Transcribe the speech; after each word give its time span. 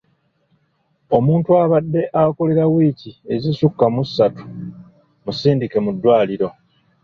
Omuntu 1.17 1.49
abadde 1.63 2.01
akololera 2.21 2.65
wiiki 2.73 3.11
ezisukka 3.33 3.85
mu 3.93 4.01
ssatu 4.07 4.43
musindike 5.23 5.77
mu 5.85 5.91
ddwaliro. 5.95 6.47